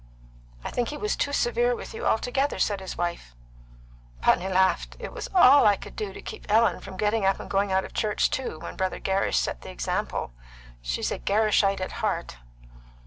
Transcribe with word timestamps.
"I 0.63 0.71
think 0.71 0.87
he 0.87 0.97
was 0.97 1.15
too 1.15 1.31
severe 1.31 1.75
with 1.75 1.93
you 1.93 2.07
altogether," 2.07 2.57
said 2.57 2.79
his 2.79 2.97
wife. 2.97 3.35
Putney 4.19 4.47
laughed. 4.47 4.95
"It 4.97 5.11
was 5.13 5.29
all 5.35 5.67
I 5.67 5.75
could 5.75 5.95
do 5.95 6.11
to 6.11 6.21
keep 6.23 6.47
Ellen 6.49 6.79
from 6.79 6.97
getting 6.97 7.23
up 7.23 7.39
and 7.39 7.47
going 7.47 7.71
out 7.71 7.85
of 7.85 7.93
church 7.93 8.31
too, 8.31 8.57
when 8.57 8.75
Brother 8.75 8.97
Gerrish 8.99 9.37
set 9.37 9.61
the 9.61 9.69
example. 9.69 10.33
She's 10.81 11.11
a 11.11 11.19
Gerrishite 11.19 11.81
at 11.81 11.91
heart." 12.01 12.37